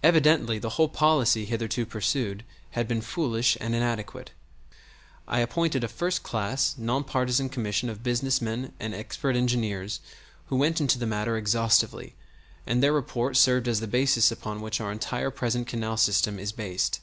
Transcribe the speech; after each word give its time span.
Evidently 0.00 0.60
the 0.60 0.68
whole 0.78 0.88
policy 0.88 1.44
hitherto 1.44 1.84
pursued 1.84 2.44
had 2.78 2.86
been 2.86 3.00
foolish 3.00 3.56
and 3.60 3.74
inadequate. 3.74 4.30
I 5.26 5.40
appointed 5.40 5.82
a 5.82 5.88
first 5.88 6.22
class 6.22 6.76
non 6.78 7.02
partisan 7.02 7.48
commission 7.48 7.88
of 7.88 8.04
business 8.04 8.40
men 8.40 8.74
and 8.78 8.94
expert 8.94 9.34
engineers 9.34 9.98
who 10.50 10.56
went 10.56 10.80
into 10.80 11.00
the 11.00 11.04
matter 11.06 11.36
exhaustively, 11.36 12.14
and 12.64 12.80
their 12.80 12.92
report 12.92 13.36
served 13.36 13.66
as 13.66 13.80
the 13.80 13.88
basis 13.88 14.30
upon 14.30 14.60
which 14.60 14.80
our 14.80 14.92
entire 14.92 15.32
present 15.32 15.66
canal 15.66 15.96
system 15.96 16.38
is 16.38 16.52
based. 16.52 17.00